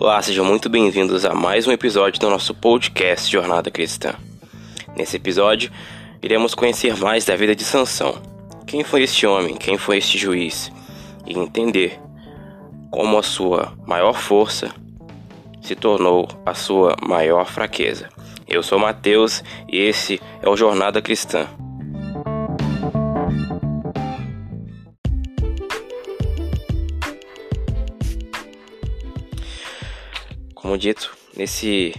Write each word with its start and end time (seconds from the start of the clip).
Olá, 0.00 0.22
sejam 0.22 0.46
muito 0.46 0.70
bem-vindos 0.70 1.26
a 1.26 1.34
mais 1.34 1.66
um 1.66 1.72
episódio 1.72 2.18
do 2.18 2.30
nosso 2.30 2.54
podcast 2.54 3.30
Jornada 3.30 3.70
Cristã. 3.70 4.14
Nesse 4.96 5.18
episódio, 5.18 5.70
iremos 6.22 6.54
conhecer 6.54 6.96
mais 6.96 7.26
da 7.26 7.36
vida 7.36 7.54
de 7.54 7.62
Sansão. 7.62 8.14
Quem 8.66 8.82
foi 8.82 9.02
este 9.02 9.26
homem? 9.26 9.58
Quem 9.58 9.76
foi 9.76 9.98
este 9.98 10.16
juiz? 10.16 10.72
E 11.26 11.38
entender 11.38 12.00
como 12.90 13.18
a 13.18 13.22
sua 13.22 13.74
maior 13.86 14.14
força 14.14 14.74
se 15.60 15.76
tornou 15.76 16.26
a 16.46 16.54
sua 16.54 16.96
maior 17.02 17.44
fraqueza. 17.44 18.08
Eu 18.48 18.62
sou 18.62 18.78
Mateus 18.78 19.44
e 19.68 19.76
esse 19.76 20.18
é 20.40 20.48
o 20.48 20.56
Jornada 20.56 21.02
Cristã. 21.02 21.46
Como 30.70 30.78
dito, 30.78 31.10
nesse 31.36 31.92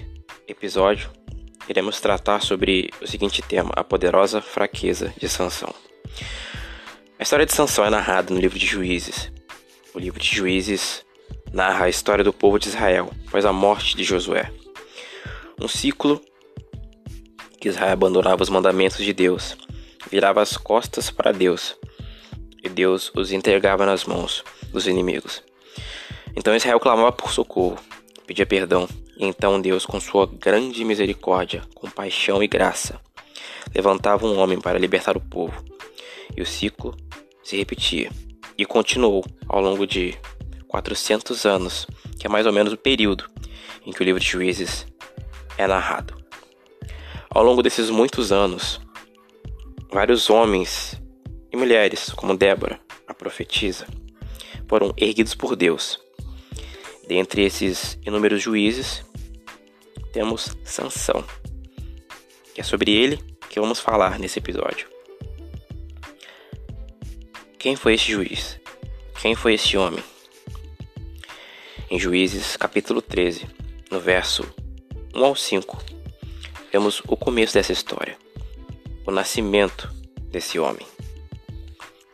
episódio 0.48 1.09
iremos 1.67 1.99
tratar 1.99 2.41
sobre 2.41 2.89
o 3.02 3.05
seguinte 3.05 3.41
tema: 3.41 3.73
a 3.75 3.84
poderosa 3.84 4.41
fraqueza 4.41 5.13
de 5.17 5.27
Sansão. 5.27 5.75
A 7.20 7.21
história 7.21 7.45
de 7.45 7.52
Sansão 7.52 7.84
é 7.84 7.89
narrada 7.89 8.34
no 8.34 8.39
livro 8.39 8.57
de 8.57 8.65
Juízes. 8.65 9.29
O 9.93 9.99
livro 9.99 10.21
de 10.21 10.34
Juízes 10.34 11.05
narra 11.52 11.84
a 11.84 11.89
história 11.89 12.23
do 12.23 12.31
povo 12.31 12.57
de 12.57 12.70
Israel 12.70 13.12
após 13.27 13.43
a 13.43 13.52
morte 13.52 13.93
de 13.93 14.05
Josué. 14.05 14.49
Um 15.59 15.67
ciclo 15.67 16.21
que 17.59 17.67
Israel 17.67 17.91
abandonava 17.91 18.41
os 18.41 18.49
mandamentos 18.49 19.03
de 19.03 19.12
Deus, 19.12 19.57
virava 20.09 20.41
as 20.41 20.55
costas 20.55 21.12
para 21.12 21.34
Deus, 21.34 21.76
e 22.63 22.70
Deus 22.70 23.12
os 23.13 23.34
entregava 23.34 23.85
nas 23.85 24.05
mãos 24.05 24.45
dos 24.71 24.88
inimigos. 24.88 25.43
Então 26.38 26.55
Israel 26.55 26.79
clamava 26.79 27.12
por 27.12 27.34
socorro, 27.34 27.77
pedia 28.32 28.46
perdão, 28.46 28.87
e 29.18 29.26
então 29.26 29.60
Deus, 29.60 29.85
com 29.85 29.99
sua 29.99 30.26
grande 30.26 30.85
misericórdia, 30.85 31.63
compaixão 31.76 32.41
e 32.41 32.48
graça, 32.48 32.98
levantava 33.76 34.26
um 34.26 34.40
homem 34.40 34.57
para 34.57 34.79
libertar 34.79 35.18
o 35.18 35.20
povo. 35.20 35.54
E 36.35 36.41
o 36.41 36.46
ciclo 36.46 36.96
se 37.43 37.57
repetia 37.57 38.10
e 38.57 38.65
continuou 38.65 39.26
ao 39.49 39.60
longo 39.60 39.85
de 39.85 40.18
400 40.70 41.46
anos, 41.46 41.85
que 42.18 42.26
é 42.26 42.29
mais 42.29 42.46
ou 42.46 42.54
menos 42.54 42.71
o 42.71 42.77
período 42.77 43.29
em 43.85 43.91
que 43.91 44.01
o 44.01 44.05
livro 44.05 44.21
de 44.21 44.27
Juízes 44.27 44.88
é 45.57 45.68
narrado. 45.68 46.16
Ao 47.29 47.43
longo 47.43 47.62
desses 47.62 47.90
muitos 47.90 48.32
anos, 48.32 48.79
vários 49.91 50.29
homens 50.29 51.01
e 51.51 51.57
mulheres, 51.57 52.13
como 52.13 52.38
Débora, 52.38 52.79
a 53.05 53.13
profetisa, 53.13 53.85
foram 54.70 54.93
erguidos 54.95 55.35
por 55.35 55.54
Deus 55.57 55.99
Dentre 57.12 57.43
esses 57.43 57.99
inúmeros 58.05 58.41
juízes, 58.41 59.04
temos 60.13 60.55
Sansão. 60.63 61.21
Que 62.55 62.62
é 62.62 62.63
sobre 62.63 62.90
ele 62.90 63.20
que 63.49 63.59
vamos 63.59 63.81
falar 63.81 64.17
nesse 64.17 64.40
episódio. 64.40 64.88
Quem 67.59 67.75
foi 67.75 67.95
esse 67.95 68.09
juiz? 68.09 68.57
Quem 69.22 69.35
foi 69.35 69.56
esse 69.56 69.75
homem? 69.75 70.01
Em 71.89 72.00
Juízes, 72.00 72.56
capítulo 72.56 73.01
13, 73.01 73.45
no 73.91 74.00
verso 74.00 74.50
1 75.13 75.25
ao 75.25 75.35
5, 75.35 75.84
vemos 76.72 77.01
o 77.09 77.17
começo 77.17 77.56
dessa 77.56 77.73
história, 77.73 78.17
o 79.06 79.12
nascimento 79.12 79.94
desse 80.29 80.57
homem. 80.57 80.88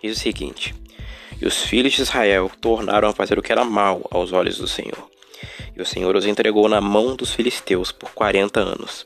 Diz 0.01 0.17
o 0.17 0.19
seguinte: 0.19 0.73
e 1.41 1.45
os 1.45 1.63
filhos 1.63 1.93
de 1.93 2.01
Israel 2.01 2.51
tornaram 2.59 3.09
a 3.09 3.13
fazer 3.13 3.37
o 3.37 3.41
que 3.41 3.51
era 3.51 3.63
mal 3.63 4.07
aos 4.11 4.31
olhos 4.31 4.57
do 4.57 4.67
Senhor. 4.67 5.09
E 5.75 5.81
o 5.81 5.85
Senhor 5.85 6.15
os 6.15 6.25
entregou 6.25 6.67
na 6.67 6.81
mão 6.81 7.15
dos 7.15 7.33
filisteus 7.33 7.91
por 7.91 8.11
quarenta 8.11 8.59
anos. 8.59 9.05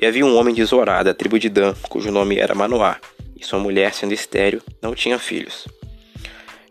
E 0.00 0.06
havia 0.06 0.24
um 0.24 0.36
homem 0.36 0.54
de 0.54 0.64
Zorá, 0.64 1.02
da 1.02 1.14
tribo 1.14 1.38
de 1.38 1.48
Dan, 1.48 1.74
cujo 1.88 2.12
nome 2.12 2.38
era 2.38 2.54
Manoá, 2.54 2.98
e 3.34 3.44
sua 3.44 3.58
mulher, 3.58 3.94
sendo 3.94 4.12
estéril, 4.12 4.60
não 4.82 4.94
tinha 4.94 5.18
filhos. 5.18 5.66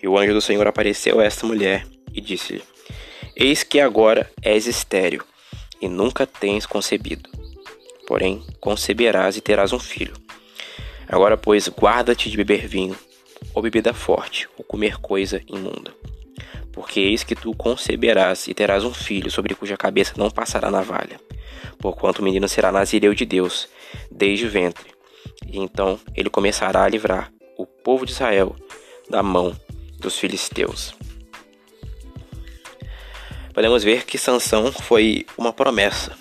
E 0.02 0.08
o 0.08 0.18
anjo 0.18 0.34
do 0.34 0.42
Senhor 0.42 0.68
apareceu 0.68 1.20
a 1.20 1.26
esta 1.26 1.46
mulher 1.46 1.86
e 2.14 2.22
disse-lhe: 2.22 2.64
Eis 3.36 3.64
que 3.64 3.80
agora 3.80 4.32
és 4.42 4.68
estéril, 4.68 5.24
e 5.82 5.90
nunca 5.90 6.26
tens 6.26 6.66
concebido. 6.66 7.30
Porém, 8.08 8.46
conceberás 8.62 9.36
e 9.36 9.42
terás 9.42 9.74
um 9.74 9.80
filho. 9.80 10.14
Agora, 11.08 11.36
pois, 11.36 11.68
guarda-te 11.68 12.30
de 12.30 12.38
beber 12.38 12.68
vinho, 12.68 12.96
ou 13.58 13.62
bebida 13.64 13.92
forte, 13.92 14.48
ou 14.56 14.64
comer 14.64 14.98
coisa 14.98 15.42
imunda. 15.48 15.92
Porque 16.72 17.00
eis 17.00 17.24
que 17.24 17.34
tu 17.34 17.56
conceberás 17.56 18.48
e 18.48 18.54
terás 18.54 18.84
um 18.84 18.94
filho 18.94 19.32
sobre 19.32 19.56
cuja 19.56 19.76
cabeça 19.76 20.14
não 20.16 20.30
passará 20.30 20.70
navalha, 20.70 21.20
porquanto 21.80 22.22
o 22.22 22.24
menino 22.24 22.48
será 22.48 22.72
nazireu 22.72 23.16
de 23.16 23.26
Deus, 23.26 23.68
desde 24.12 24.46
o 24.46 24.50
ventre. 24.50 24.92
E 25.48 25.58
então 25.58 26.00
ele 26.16 26.30
começará 26.30 26.84
a 26.84 26.88
livrar 26.88 27.34
o 27.58 27.66
povo 27.66 28.06
de 28.06 28.12
Israel 28.12 28.56
da 29.10 29.24
mão 29.24 29.60
dos 30.00 30.20
filisteus. 30.20 30.94
Podemos 33.56 33.84
ver 33.84 34.06
que 34.06 34.20
Sansão 34.20 34.72
foi 34.72 35.26
uma 35.36 35.52
promessa 35.52 36.16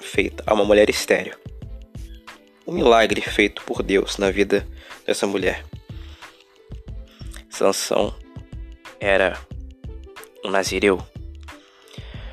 feita 0.00 0.42
a 0.46 0.54
uma 0.54 0.64
mulher 0.64 0.88
estéril. 0.88 1.34
Um 2.66 2.72
milagre 2.72 3.20
feito 3.20 3.62
por 3.64 3.82
Deus 3.82 4.16
na 4.16 4.30
vida 4.30 4.66
dessa 5.06 5.26
mulher. 5.26 5.62
Sansão 7.54 8.12
era 8.98 9.38
um 10.44 10.50
nazireu. 10.50 11.00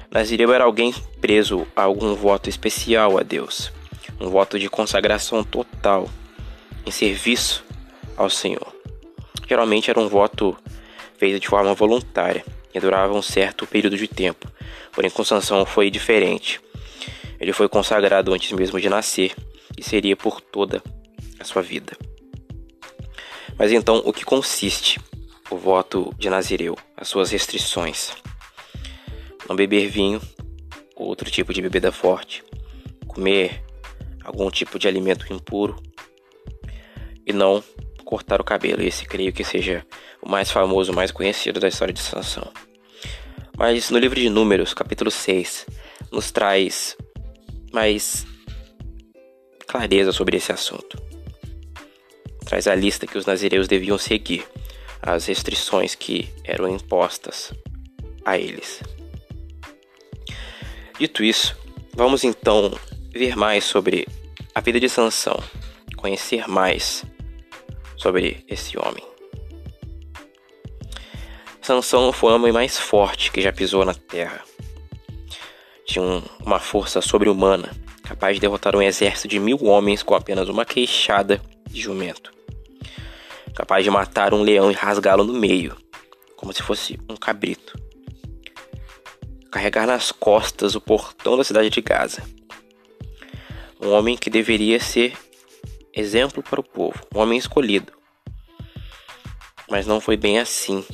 Nazireu 0.09 0.51
era 0.51 0.63
alguém 0.63 0.91
preso 1.21 1.67
a 1.75 1.83
algum 1.83 2.15
voto 2.15 2.49
especial 2.49 3.19
a 3.19 3.21
Deus, 3.21 3.71
um 4.19 4.31
voto 4.31 4.57
de 4.57 4.67
consagração 4.67 5.43
total 5.43 6.09
em 6.83 6.89
serviço 6.89 7.63
ao 8.17 8.31
Senhor. 8.31 8.75
Geralmente 9.47 9.91
era 9.91 9.99
um 9.99 10.07
voto 10.07 10.57
feito 11.19 11.39
de 11.39 11.47
forma 11.47 11.75
voluntária 11.75 12.43
e 12.73 12.79
durava 12.79 13.13
um 13.13 13.21
certo 13.21 13.67
período 13.67 13.97
de 13.97 14.07
tempo. 14.07 14.51
Porém, 14.91 15.11
com 15.11 15.23
Sansão 15.23 15.63
foi 15.67 15.91
diferente. 15.91 16.59
Ele 17.39 17.53
foi 17.53 17.69
consagrado 17.69 18.33
antes 18.33 18.51
mesmo 18.53 18.81
de 18.81 18.89
nascer 18.89 19.35
e 19.77 19.83
seria 19.83 20.17
por 20.17 20.41
toda 20.41 20.81
a 21.39 21.43
sua 21.43 21.61
vida. 21.61 21.95
Mas 23.55 23.71
então, 23.71 24.01
o 24.03 24.11
que 24.11 24.25
consiste 24.25 24.99
o 25.51 25.57
voto 25.57 26.15
de 26.17 26.29
Nazireu, 26.29 26.77
as 26.95 27.09
suas 27.09 27.29
restrições. 27.29 28.13
Não 29.47 29.55
beber 29.55 29.89
vinho 29.89 30.21
ou 30.95 31.07
outro 31.07 31.29
tipo 31.29 31.53
de 31.53 31.61
bebida 31.61 31.91
forte, 31.91 32.41
comer 33.05 33.61
algum 34.23 34.49
tipo 34.49 34.79
de 34.79 34.87
alimento 34.87 35.31
impuro 35.31 35.75
e 37.27 37.33
não 37.33 37.61
cortar 38.05 38.39
o 38.39 38.45
cabelo. 38.45 38.81
Esse 38.81 39.05
creio 39.05 39.33
que 39.33 39.43
seja 39.43 39.85
o 40.21 40.29
mais 40.29 40.49
famoso, 40.49 40.93
o 40.93 40.95
mais 40.95 41.11
conhecido 41.11 41.59
da 41.59 41.67
história 41.67 41.93
de 41.93 41.99
Sansão. 41.99 42.49
Mas 43.57 43.89
no 43.89 43.97
livro 43.97 44.19
de 44.19 44.29
Números, 44.29 44.73
capítulo 44.73 45.11
6, 45.11 45.67
nos 46.11 46.31
traz 46.31 46.95
mais 47.73 48.25
clareza 49.67 50.13
sobre 50.13 50.37
esse 50.37 50.51
assunto. 50.51 51.01
Traz 52.45 52.67
a 52.67 52.75
lista 52.75 53.05
que 53.05 53.17
os 53.17 53.25
nazireus 53.25 53.67
deviam 53.67 53.97
seguir 53.97 54.45
as 55.01 55.25
restrições 55.25 55.95
que 55.95 56.29
eram 56.43 56.67
impostas 56.67 57.51
a 58.23 58.37
eles. 58.37 58.81
Dito 60.99 61.23
isso, 61.23 61.57
vamos 61.93 62.23
então 62.23 62.77
ver 63.11 63.35
mais 63.35 63.63
sobre 63.63 64.07
a 64.53 64.61
vida 64.61 64.79
de 64.79 64.87
Sansão, 64.87 65.41
conhecer 65.97 66.47
mais 66.47 67.03
sobre 67.97 68.45
esse 68.47 68.77
homem. 68.77 69.03
Sansão 71.61 72.11
foi 72.11 72.31
o 72.31 72.35
homem 72.35 72.51
mais 72.51 72.77
forte 72.77 73.31
que 73.31 73.41
já 73.41 73.51
pisou 73.51 73.85
na 73.85 73.93
terra. 73.93 74.41
Tinha 75.85 76.03
um, 76.03 76.21
uma 76.45 76.59
força 76.59 77.01
sobre-humana, 77.01 77.71
capaz 78.03 78.35
de 78.35 78.41
derrotar 78.41 78.75
um 78.75 78.81
exército 78.81 79.27
de 79.27 79.39
mil 79.39 79.63
homens 79.65 80.03
com 80.03 80.15
apenas 80.15 80.49
uma 80.49 80.65
queixada 80.65 81.41
de 81.67 81.81
jumento 81.81 82.31
capaz 83.55 83.83
de 83.83 83.89
matar 83.89 84.33
um 84.33 84.41
leão 84.41 84.71
e 84.71 84.73
rasgá-lo 84.73 85.23
no 85.23 85.33
meio, 85.33 85.75
como 86.35 86.53
se 86.53 86.63
fosse 86.63 86.99
um 87.09 87.15
cabrito. 87.15 87.79
Carregar 89.51 89.85
nas 89.85 90.11
costas 90.11 90.75
o 90.75 90.81
portão 90.81 91.37
da 91.37 91.43
cidade 91.43 91.69
de 91.69 91.81
Gaza. 91.81 92.23
Um 93.81 93.91
homem 93.91 94.15
que 94.15 94.29
deveria 94.29 94.79
ser 94.79 95.17
exemplo 95.93 96.41
para 96.41 96.59
o 96.59 96.63
povo, 96.63 96.99
um 97.13 97.19
homem 97.19 97.37
escolhido. 97.37 97.91
Mas 99.69 99.85
não 99.85 99.99
foi 99.99 100.15
bem 100.15 100.39
assim 100.39 100.85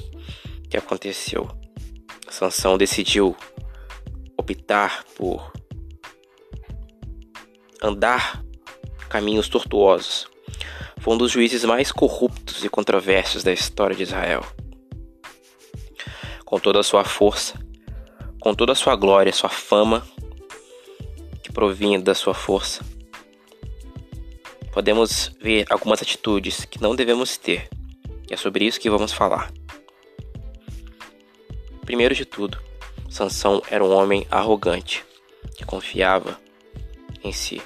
que 0.70 0.78
aconteceu. 0.78 1.50
Sansão 2.30 2.78
decidiu 2.78 3.36
optar 4.38 5.04
por 5.16 5.52
andar 7.82 8.44
caminhos 9.10 9.48
tortuosos, 9.48 10.28
foi 11.08 11.14
um 11.14 11.18
dos 11.18 11.32
juízes 11.32 11.64
mais 11.64 11.90
corruptos 11.90 12.66
e 12.66 12.70
controversos 12.70 13.42
da 13.42 13.54
história 13.54 13.96
de 13.96 14.04
Israel. 14.04 14.46
Com 16.44 16.60
toda 16.60 16.82
a 16.82 16.84
sua 16.84 17.06
força, 17.06 17.58
com 18.42 18.54
toda 18.54 18.74
a 18.74 18.76
sua 18.76 18.94
glória, 18.94 19.32
sua 19.32 19.48
fama, 19.48 20.06
que 21.42 21.50
provinha 21.50 21.98
da 21.98 22.14
sua 22.14 22.34
força, 22.34 22.84
podemos 24.74 25.32
ver 25.42 25.66
algumas 25.70 26.02
atitudes 26.02 26.66
que 26.66 26.82
não 26.82 26.94
devemos 26.94 27.38
ter. 27.38 27.70
E 28.30 28.34
é 28.34 28.36
sobre 28.36 28.66
isso 28.66 28.78
que 28.78 28.90
vamos 28.90 29.14
falar. 29.14 29.50
Primeiro 31.86 32.14
de 32.14 32.26
tudo, 32.26 32.60
Sansão 33.10 33.62
era 33.72 33.82
um 33.82 33.94
homem 33.94 34.28
arrogante, 34.30 35.06
que 35.56 35.64
confiava 35.64 36.38
em 37.24 37.32
si. 37.32 37.62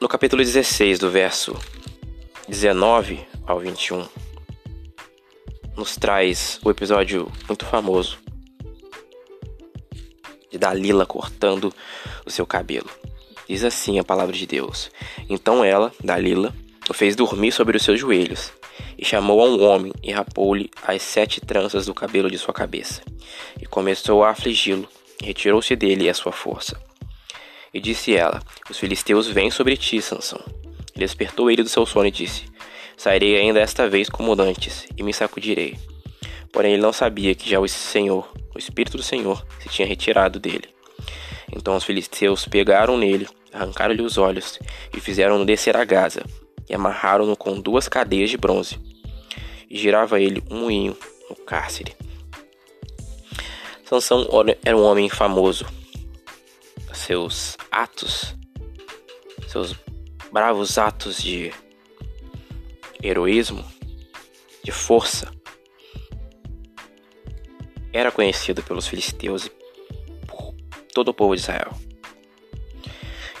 No 0.00 0.06
capítulo 0.06 0.44
16, 0.44 1.00
do 1.00 1.10
verso 1.10 1.58
19 2.48 3.18
ao 3.44 3.58
21, 3.58 4.06
nos 5.76 5.96
traz 5.96 6.60
o 6.64 6.70
episódio 6.70 7.28
muito 7.48 7.66
famoso 7.66 8.16
de 10.52 10.56
Dalila 10.56 11.04
cortando 11.04 11.74
o 12.24 12.30
seu 12.30 12.46
cabelo. 12.46 12.88
Diz 13.48 13.64
assim 13.64 13.98
a 13.98 14.04
palavra 14.04 14.36
de 14.36 14.46
Deus: 14.46 14.88
Então 15.28 15.64
ela, 15.64 15.92
Dalila, 15.98 16.54
o 16.88 16.94
fez 16.94 17.16
dormir 17.16 17.50
sobre 17.50 17.76
os 17.76 17.82
seus 17.82 17.98
joelhos, 17.98 18.52
e 18.96 19.04
chamou 19.04 19.42
a 19.42 19.46
um 19.46 19.64
homem 19.64 19.92
e 20.00 20.12
rapou-lhe 20.12 20.70
as 20.80 21.02
sete 21.02 21.40
tranças 21.40 21.86
do 21.86 21.94
cabelo 21.94 22.30
de 22.30 22.38
sua 22.38 22.54
cabeça, 22.54 23.02
e 23.60 23.66
começou 23.66 24.22
a 24.22 24.30
afligi-lo, 24.30 24.88
retirou-se 25.20 25.74
dele 25.74 26.08
a 26.08 26.14
sua 26.14 26.30
força. 26.30 26.87
E 27.72 27.80
disse 27.80 28.14
ela: 28.14 28.42
Os 28.70 28.78
filisteus 28.78 29.26
vêm 29.28 29.50
sobre 29.50 29.76
ti, 29.76 30.00
Sansão. 30.00 30.40
E 30.94 30.98
despertou 30.98 31.50
ele 31.50 31.62
do 31.62 31.68
seu 31.68 31.84
sono 31.84 32.06
e 32.06 32.10
disse: 32.10 32.44
Sairei 32.96 33.38
ainda 33.38 33.60
esta 33.60 33.88
vez 33.88 34.08
como 34.08 34.34
dantes, 34.34 34.86
e 34.96 35.02
me 35.02 35.12
sacudirei. 35.12 35.78
Porém 36.52 36.72
ele 36.72 36.82
não 36.82 36.92
sabia 36.92 37.34
que 37.34 37.48
já 37.48 37.60
o 37.60 37.68
Senhor, 37.68 38.28
o 38.54 38.58
Espírito 38.58 38.96
do 38.96 39.02
Senhor, 39.02 39.46
se 39.60 39.68
tinha 39.68 39.86
retirado 39.86 40.40
dele. 40.40 40.68
Então 41.54 41.76
os 41.76 41.84
filisteus 41.84 42.46
pegaram 42.46 42.96
nele, 42.96 43.28
arrancaram-lhe 43.52 44.02
os 44.02 44.18
olhos, 44.18 44.58
e 44.94 45.00
fizeram-no 45.00 45.44
descer 45.44 45.76
a 45.76 45.84
Gaza, 45.84 46.24
e 46.68 46.74
amarraram-no 46.74 47.36
com 47.36 47.60
duas 47.60 47.88
cadeias 47.88 48.30
de 48.30 48.36
bronze. 48.36 48.78
E 49.70 49.78
girava 49.78 50.20
ele 50.20 50.42
um 50.50 50.60
moinho 50.60 50.96
no 51.30 51.36
cárcere. 51.36 51.94
Sansão 53.84 54.26
era 54.64 54.76
um 54.76 54.82
homem 54.82 55.08
famoso. 55.08 55.66
Seus 57.08 57.56
atos, 57.70 58.36
seus 59.48 59.74
bravos 60.30 60.76
atos 60.76 61.22
de 61.22 61.50
heroísmo, 63.02 63.64
de 64.62 64.70
força, 64.70 65.32
era 67.94 68.12
conhecido 68.12 68.62
pelos 68.62 68.86
filisteus 68.86 69.46
e 69.46 69.50
por 70.26 70.54
todo 70.92 71.08
o 71.08 71.14
povo 71.14 71.34
de 71.34 71.40
Israel. 71.40 71.72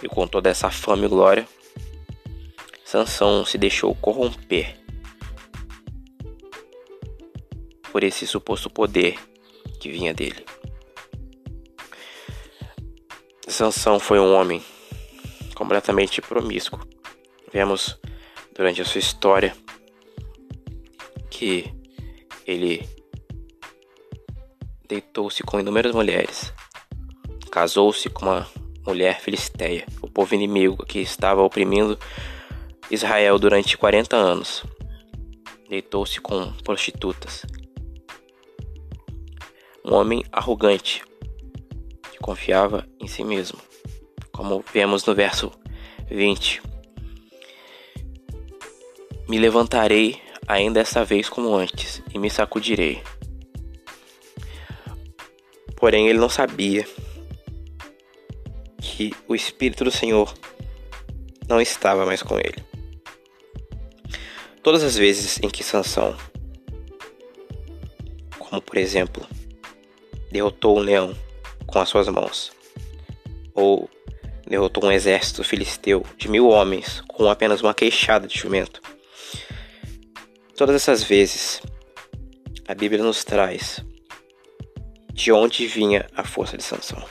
E 0.02 0.08
com 0.08 0.26
toda 0.26 0.48
essa 0.48 0.70
fama 0.70 1.04
e 1.04 1.08
glória, 1.08 1.46
Sansão 2.86 3.44
se 3.44 3.58
deixou 3.58 3.94
corromper 3.96 4.78
por 7.92 8.02
esse 8.02 8.26
suposto 8.26 8.70
poder 8.70 9.18
que 9.78 9.90
vinha 9.90 10.14
dele. 10.14 10.42
Sansão 13.58 13.98
foi 13.98 14.20
um 14.20 14.34
homem 14.34 14.62
completamente 15.52 16.22
promíscuo. 16.22 16.78
Vemos 17.52 17.98
durante 18.54 18.80
a 18.80 18.84
sua 18.84 19.00
história 19.00 19.52
que 21.28 21.68
ele 22.46 22.88
deitou-se 24.86 25.42
com 25.42 25.58
inúmeras 25.58 25.92
mulheres, 25.92 26.52
casou-se 27.50 28.08
com 28.08 28.26
uma 28.26 28.48
mulher 28.86 29.20
filisteia, 29.20 29.84
o 30.00 30.08
povo 30.08 30.36
inimigo 30.36 30.86
que 30.86 31.00
estava 31.00 31.42
oprimindo 31.42 31.98
Israel 32.88 33.40
durante 33.40 33.76
40 33.76 34.14
anos. 34.14 34.62
Deitou-se 35.68 36.20
com 36.20 36.52
prostitutas. 36.62 37.44
Um 39.84 39.94
homem 39.94 40.24
arrogante 40.30 41.02
que 42.18 42.24
confiava 42.24 42.84
em 43.00 43.06
si 43.06 43.22
mesmo, 43.22 43.58
como 44.32 44.64
vemos 44.72 45.06
no 45.06 45.14
verso 45.14 45.52
20. 46.10 46.60
Me 49.28 49.38
levantarei 49.38 50.20
ainda 50.46 50.80
esta 50.80 51.04
vez 51.04 51.28
como 51.28 51.54
antes 51.54 52.02
e 52.12 52.18
me 52.18 52.28
sacudirei. 52.28 53.00
Porém, 55.76 56.08
ele 56.08 56.18
não 56.18 56.28
sabia 56.28 56.84
que 58.80 59.14
o 59.28 59.34
Espírito 59.34 59.84
do 59.84 59.92
Senhor 59.92 60.34
não 61.48 61.60
estava 61.60 62.04
mais 62.04 62.20
com 62.20 62.36
ele. 62.36 62.64
Todas 64.60 64.82
as 64.82 64.96
vezes 64.96 65.38
em 65.40 65.48
que 65.48 65.62
Sansão, 65.62 66.16
como 68.40 68.60
por 68.60 68.76
exemplo, 68.76 69.24
derrotou 70.32 70.78
um 70.78 70.80
leão 70.80 71.14
com 71.68 71.78
as 71.78 71.88
suas 71.88 72.08
mãos, 72.08 72.50
ou 73.54 73.88
derrotou 74.46 74.86
um 74.86 74.90
exército 74.90 75.44
filisteu 75.44 76.04
de 76.16 76.28
mil 76.28 76.48
homens 76.48 77.02
com 77.06 77.28
apenas 77.28 77.60
uma 77.60 77.74
queixada 77.74 78.26
de 78.26 78.38
jumento. 78.38 78.80
Todas 80.56 80.74
essas 80.74 81.04
vezes, 81.04 81.62
a 82.66 82.74
Bíblia 82.74 83.04
nos 83.04 83.22
traz 83.22 83.84
de 85.12 85.30
onde 85.30 85.66
vinha 85.66 86.08
a 86.16 86.24
força 86.24 86.56
de 86.56 86.64
Sansão. 86.64 87.04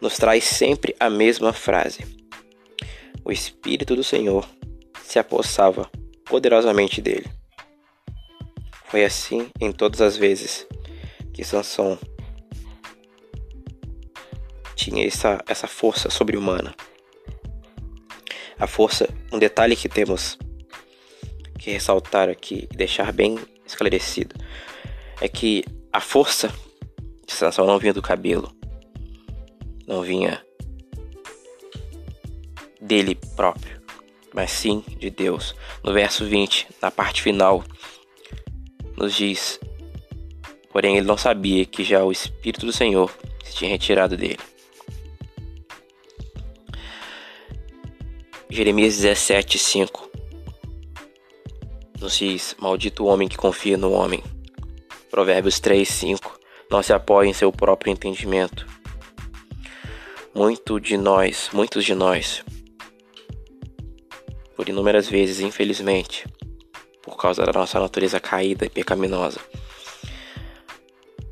Nos 0.00 0.16
traz 0.16 0.44
sempre 0.44 0.94
a 1.00 1.08
mesma 1.08 1.52
frase: 1.52 2.04
O 3.24 3.32
Espírito 3.32 3.96
do 3.96 4.04
Senhor 4.04 4.48
se 5.02 5.18
apossava 5.18 5.90
poderosamente 6.24 7.00
dele. 7.00 7.30
Foi 8.86 9.04
assim 9.04 9.50
em 9.60 9.72
todas 9.72 10.00
as 10.00 10.16
vezes 10.16 10.66
que 11.32 11.42
Sansão 11.42 11.98
tinha 14.74 15.06
essa, 15.06 15.42
essa 15.46 15.66
força 15.66 16.10
sobre-humana. 16.10 16.74
A 18.58 18.66
força, 18.66 19.08
um 19.32 19.38
detalhe 19.38 19.76
que 19.76 19.88
temos 19.88 20.38
que 21.58 21.70
ressaltar 21.70 22.28
aqui 22.28 22.68
e 22.70 22.76
deixar 22.76 23.12
bem 23.12 23.38
esclarecido 23.66 24.34
é 25.20 25.28
que 25.28 25.64
a 25.92 26.00
força 26.00 26.52
Sansão 27.34 27.66
não 27.66 27.78
vinha 27.78 27.92
do 27.92 28.02
cabelo, 28.02 28.54
não 29.86 30.02
vinha 30.02 30.44
dele 32.80 33.18
próprio, 33.34 33.82
mas 34.32 34.50
sim 34.50 34.84
de 34.98 35.10
Deus. 35.10 35.54
No 35.82 35.92
verso 35.92 36.24
20, 36.24 36.68
na 36.80 36.90
parte 36.90 37.22
final, 37.22 37.64
nos 38.96 39.14
diz: 39.14 39.58
Porém, 40.70 40.96
ele 40.96 41.06
não 41.06 41.16
sabia 41.16 41.64
que 41.64 41.82
já 41.82 42.04
o 42.04 42.12
Espírito 42.12 42.66
do 42.66 42.72
Senhor 42.72 43.12
se 43.44 43.54
tinha 43.54 43.70
retirado 43.70 44.16
dele. 44.16 44.38
Jeremias 48.52 48.98
17, 48.98 49.58
5 49.58 50.10
nos 51.98 52.18
diz: 52.18 52.54
Maldito 52.60 53.02
o 53.02 53.06
homem 53.06 53.26
que 53.26 53.38
confia 53.38 53.78
no 53.78 53.90
homem. 53.92 54.22
Provérbios 55.10 55.58
3, 55.58 55.88
5 55.88 56.38
não 56.70 56.82
se 56.82 56.92
apoia 56.92 57.30
em 57.30 57.32
seu 57.32 57.50
próprio 57.50 57.90
entendimento. 57.90 58.66
Muito 60.34 60.78
de 60.78 60.98
nós, 60.98 61.48
muitos 61.50 61.82
de 61.82 61.94
nós, 61.94 62.44
por 64.54 64.68
inúmeras 64.68 65.08
vezes, 65.08 65.40
infelizmente, 65.40 66.26
por 67.00 67.16
causa 67.16 67.46
da 67.46 67.52
nossa 67.54 67.80
natureza 67.80 68.20
caída 68.20 68.66
e 68.66 68.68
pecaminosa, 68.68 69.40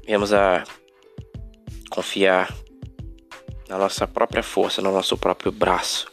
viemos 0.06 0.32
a 0.32 0.64
confiar 1.90 2.50
na 3.68 3.76
nossa 3.76 4.06
própria 4.06 4.42
força, 4.42 4.80
no 4.80 4.90
nosso 4.90 5.18
próprio 5.18 5.52
braço. 5.52 6.10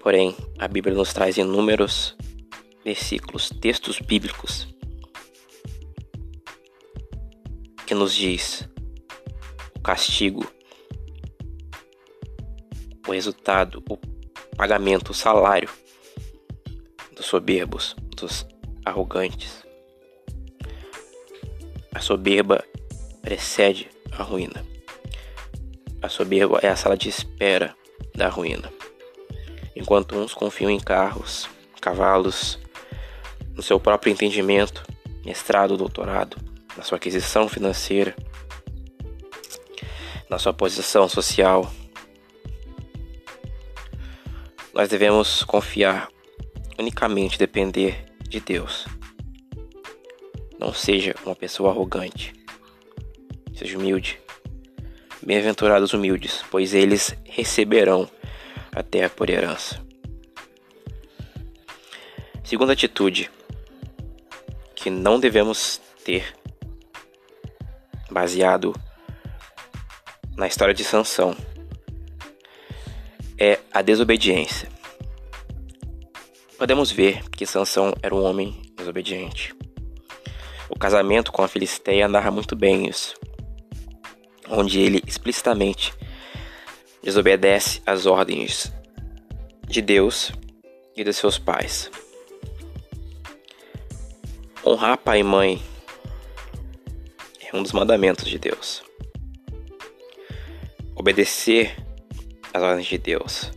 Porém, 0.00 0.34
a 0.58 0.66
Bíblia 0.66 0.94
nos 0.94 1.12
traz 1.12 1.36
inúmeros 1.36 2.16
versículos, 2.84 3.50
textos 3.50 4.00
bíblicos 4.00 4.66
que 7.86 7.94
nos 7.94 8.14
diz 8.14 8.68
o 9.76 9.80
castigo, 9.80 10.50
o 13.06 13.12
resultado, 13.12 13.82
o 13.90 13.98
pagamento, 14.56 15.10
o 15.10 15.14
salário 15.14 15.68
dos 17.14 17.26
soberbos, 17.26 17.94
dos 18.16 18.46
arrogantes. 18.84 19.66
A 21.92 22.00
soberba 22.00 22.64
precede 23.20 23.90
a 24.12 24.22
ruína. 24.22 24.64
A 26.00 26.08
soberba 26.08 26.60
é 26.62 26.68
a 26.68 26.76
sala 26.76 26.96
de 26.96 27.08
espera 27.08 27.76
da 28.14 28.28
ruína. 28.28 28.79
Enquanto 29.74 30.16
uns 30.16 30.34
confiam 30.34 30.70
em 30.70 30.80
carros, 30.80 31.48
cavalos, 31.80 32.58
no 33.54 33.62
seu 33.62 33.78
próprio 33.78 34.12
entendimento, 34.12 34.84
mestrado, 35.24 35.76
doutorado, 35.76 36.36
na 36.76 36.82
sua 36.82 36.96
aquisição 36.96 37.48
financeira, 37.48 38.14
na 40.28 40.38
sua 40.38 40.52
posição 40.52 41.08
social. 41.08 41.70
Nós 44.72 44.88
devemos 44.88 45.42
confiar 45.42 46.08
unicamente 46.78 47.38
depender 47.38 48.06
de 48.22 48.40
Deus. 48.40 48.86
Não 50.58 50.72
seja 50.72 51.14
uma 51.26 51.34
pessoa 51.34 51.70
arrogante. 51.70 52.32
Seja 53.54 53.76
humilde. 53.76 54.20
Bem-aventurados 55.22 55.92
humildes, 55.92 56.42
pois 56.50 56.72
eles 56.72 57.14
receberão 57.24 58.08
a 58.74 58.82
terra 58.82 59.10
por 59.10 59.28
herança. 59.28 59.80
Segunda 62.44 62.72
atitude 62.72 63.30
que 64.74 64.90
não 64.90 65.20
devemos 65.20 65.80
ter, 66.04 66.34
baseado 68.10 68.74
na 70.36 70.46
história 70.46 70.74
de 70.74 70.82
Sansão, 70.82 71.36
é 73.38 73.58
a 73.72 73.82
desobediência. 73.82 74.68
Podemos 76.58 76.90
ver 76.90 77.28
que 77.30 77.46
Sansão 77.46 77.94
era 78.02 78.14
um 78.14 78.22
homem 78.22 78.60
desobediente. 78.76 79.54
O 80.68 80.78
casamento 80.78 81.32
com 81.32 81.42
a 81.42 81.48
Filisteia 81.48 82.08
narra 82.08 82.30
muito 82.30 82.56
bem 82.56 82.88
isso, 82.88 83.14
onde 84.48 84.80
ele 84.80 85.02
explicitamente 85.06 85.94
desobedece 87.02 87.82
às 87.86 88.06
ordens 88.06 88.72
de 89.66 89.80
Deus 89.80 90.32
e 90.96 91.04
de 91.04 91.12
seus 91.12 91.38
pais. 91.38 91.90
Honrar 94.64 94.98
pai 94.98 95.20
e 95.20 95.22
mãe 95.22 95.62
é 97.40 97.56
um 97.56 97.62
dos 97.62 97.72
mandamentos 97.72 98.26
de 98.26 98.38
Deus. 98.38 98.82
Obedecer 100.94 101.76
às 102.52 102.62
ordens 102.62 102.86
de 102.86 102.98
Deus 102.98 103.50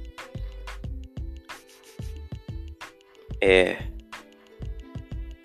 é 3.41 3.77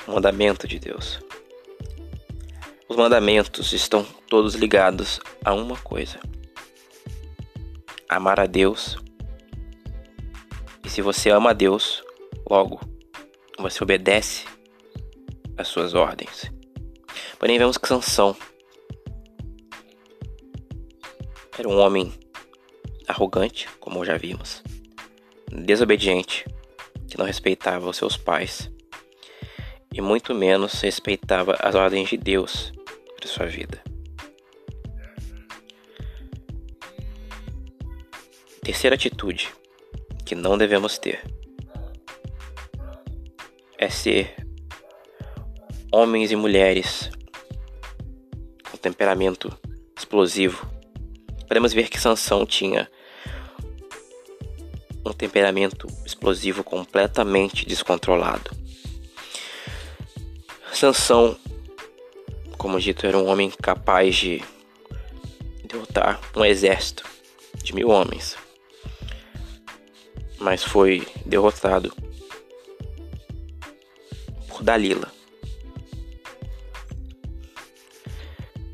um 0.06 0.12
mandamento 0.12 0.68
de 0.68 0.78
Deus. 0.78 1.18
Os 2.88 2.96
mandamentos 2.96 3.72
estão 3.72 4.06
todos 4.28 4.54
ligados 4.54 5.18
a 5.44 5.52
uma 5.52 5.76
coisa: 5.76 6.20
amar 8.08 8.40
a 8.40 8.46
Deus. 8.46 8.96
E 10.84 10.88
se 10.88 11.02
você 11.02 11.30
ama 11.30 11.50
a 11.50 11.52
Deus, 11.52 12.02
logo 12.48 12.80
você 13.58 13.82
obedece 13.82 14.46
às 15.56 15.68
suas 15.68 15.94
ordens. 15.94 16.50
Porém, 17.38 17.58
vemos 17.58 17.76
que 17.76 17.88
Sansão 17.88 18.36
era 21.58 21.68
um 21.68 21.78
homem 21.78 22.12
arrogante, 23.06 23.68
como 23.80 24.04
já 24.04 24.16
vimos, 24.16 24.62
desobediente, 25.50 26.46
que 27.08 27.18
não 27.18 27.26
respeitava 27.26 27.88
os 27.88 27.96
seus 27.96 28.16
pais 28.16 28.70
e 29.92 30.00
muito 30.00 30.34
menos 30.34 30.80
respeitava 30.80 31.56
as 31.60 31.74
ordens 31.74 32.08
de 32.08 32.16
Deus 32.16 32.72
para 33.16 33.28
sua 33.28 33.46
vida. 33.46 33.87
Terceira 38.68 38.96
atitude 38.96 39.48
que 40.26 40.34
não 40.34 40.58
devemos 40.58 40.98
ter 40.98 41.24
é 43.78 43.88
ser 43.88 44.46
homens 45.90 46.30
e 46.30 46.36
mulheres 46.36 47.10
com 48.70 48.76
temperamento 48.76 49.50
explosivo. 49.96 50.70
Podemos 51.46 51.72
ver 51.72 51.88
que 51.88 51.98
Sansão 51.98 52.44
tinha 52.44 52.90
um 55.02 55.14
temperamento 55.14 55.86
explosivo 56.04 56.62
completamente 56.62 57.64
descontrolado. 57.64 58.50
Sansão, 60.74 61.38
como 62.58 62.78
dito, 62.78 63.06
era 63.06 63.16
um 63.16 63.28
homem 63.28 63.50
capaz 63.50 64.14
de 64.14 64.44
derrotar 65.64 66.20
um 66.36 66.44
exército 66.44 67.02
de 67.64 67.74
mil 67.74 67.88
homens, 67.88 68.36
mas 70.38 70.62
foi 70.62 71.06
derrotado 71.24 71.92
por 74.48 74.62
Dalila 74.62 75.12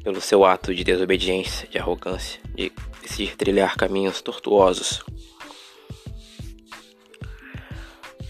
pelo 0.02 0.20
seu 0.20 0.44
ato 0.44 0.74
de 0.74 0.84
desobediência, 0.84 1.66
de 1.68 1.78
arrogância, 1.78 2.40
de 2.54 2.70
decidir 3.02 3.36
trilhar 3.36 3.74
caminhos 3.74 4.20
tortuosos. 4.20 5.02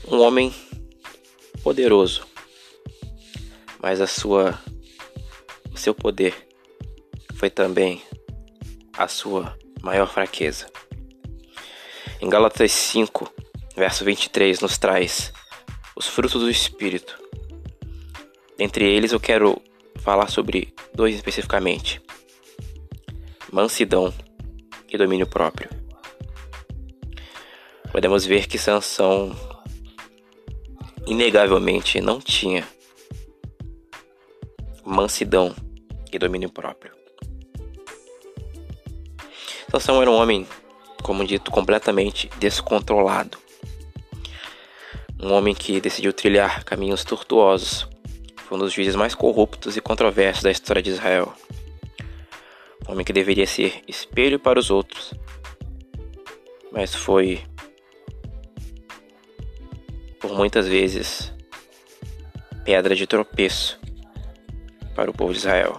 Um 0.06 0.20
homem 0.20 0.54
poderoso 1.62 2.34
mas 3.84 4.00
a 4.00 4.06
sua 4.06 4.58
o 5.70 5.76
seu 5.76 5.94
poder 5.94 6.34
foi 7.34 7.50
também 7.50 8.02
a 8.96 9.06
sua 9.06 9.58
maior 9.82 10.10
fraqueza. 10.10 10.66
Em 12.24 12.30
Gálatas 12.30 12.72
5, 12.72 13.30
verso 13.76 14.02
23 14.02 14.60
nos 14.60 14.78
traz 14.78 15.30
os 15.94 16.06
frutos 16.06 16.40
do 16.40 16.48
espírito. 16.48 17.22
Entre 18.58 18.82
eles 18.82 19.12
eu 19.12 19.20
quero 19.20 19.60
falar 19.96 20.30
sobre 20.30 20.72
dois 20.94 21.14
especificamente: 21.14 22.00
mansidão 23.52 24.10
e 24.88 24.96
domínio 24.96 25.26
próprio. 25.26 25.68
Podemos 27.92 28.24
ver 28.24 28.46
que 28.46 28.56
Sansão 28.56 29.36
inegavelmente 31.06 32.00
não 32.00 32.18
tinha 32.22 32.66
mansidão 34.82 35.54
e 36.10 36.18
domínio 36.18 36.48
próprio. 36.48 36.90
Sansão 39.70 40.00
era 40.00 40.10
um 40.10 40.14
homem, 40.14 40.46
como 41.04 41.22
dito, 41.22 41.50
completamente 41.50 42.30
descontrolado. 42.38 43.36
Um 45.20 45.34
homem 45.34 45.54
que 45.54 45.78
decidiu 45.78 46.14
trilhar 46.14 46.64
caminhos 46.64 47.04
tortuosos. 47.04 47.86
Foi 48.48 48.56
um 48.56 48.60
dos 48.60 48.72
juízes 48.72 48.96
mais 48.96 49.14
corruptos 49.14 49.76
e 49.76 49.82
controversos 49.82 50.42
da 50.42 50.50
história 50.50 50.82
de 50.82 50.90
Israel. 50.90 51.34
Um 52.88 52.92
homem 52.92 53.04
que 53.04 53.12
deveria 53.12 53.46
ser 53.46 53.82
espelho 53.86 54.40
para 54.40 54.58
os 54.58 54.70
outros, 54.70 55.12
mas 56.72 56.94
foi 56.94 57.44
por 60.18 60.32
muitas 60.32 60.66
vezes 60.66 61.30
pedra 62.64 62.96
de 62.96 63.06
tropeço 63.06 63.78
para 64.94 65.10
o 65.10 65.14
povo 65.14 65.32
de 65.32 65.38
Israel. 65.38 65.76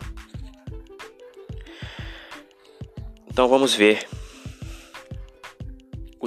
Então 3.27 3.47
vamos 3.47 3.73
ver 3.73 4.07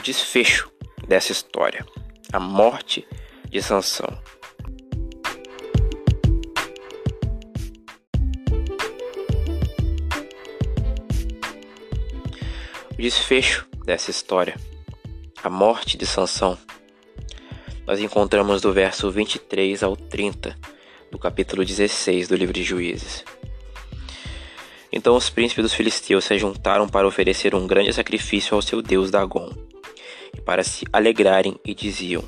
desfecho 0.09 0.73
dessa 1.07 1.33
história, 1.33 1.85
a 2.33 2.41
morte 2.41 3.07
de 3.51 3.61
Sansão. 3.61 4.09
O 12.91 12.97
desfecho 12.97 13.69
dessa 13.85 14.11
história, 14.11 14.57
a 15.45 15.51
morte 15.51 15.99
de 15.99 16.07
Sansão, 16.07 16.57
nós 17.87 18.01
encontramos 18.01 18.63
do 18.63 18.73
verso 18.73 19.11
23 19.11 19.83
ao 19.83 19.95
30 19.95 20.59
do 21.13 21.19
capítulo 21.19 21.67
16 21.67 22.29
do 22.29 22.35
livro 22.35 22.55
de 22.55 22.63
Juízes. 22.63 23.27
Então 24.91 25.15
os 25.15 25.29
príncipes 25.29 25.65
dos 25.65 25.75
filisteus 25.75 26.25
se 26.25 26.39
juntaram 26.39 26.89
para 26.89 27.07
oferecer 27.07 27.55
um 27.55 27.67
grande 27.67 27.93
sacrifício 27.93 28.55
ao 28.55 28.63
seu 28.63 28.81
deus 28.81 29.11
Dagon, 29.11 29.68
para 30.49 30.65
se 30.65 30.87
alegrarem 30.91 31.61
e 31.63 31.75
diziam: 31.75 32.25